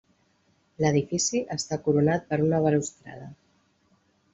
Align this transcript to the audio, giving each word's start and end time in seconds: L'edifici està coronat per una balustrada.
L'edifici 0.83 1.43
està 1.57 1.81
coronat 1.85 2.29
per 2.33 2.43
una 2.49 2.67
balustrada. 2.67 3.33